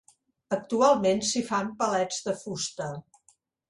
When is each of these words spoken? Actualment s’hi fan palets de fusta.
Actualment 0.57 1.23
s’hi 1.33 1.45
fan 1.53 1.71
palets 1.85 2.21
de 2.31 2.39
fusta. 2.45 2.93